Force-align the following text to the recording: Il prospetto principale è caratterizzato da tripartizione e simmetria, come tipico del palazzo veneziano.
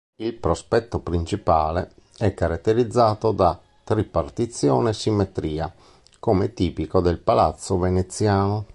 Il 0.15 0.33
prospetto 0.33 0.97
principale 1.01 1.91
è 2.17 2.33
caratterizzato 2.33 3.31
da 3.31 3.61
tripartizione 3.83 4.89
e 4.89 4.93
simmetria, 4.95 5.71
come 6.17 6.53
tipico 6.55 7.01
del 7.01 7.19
palazzo 7.19 7.77
veneziano. 7.77 8.65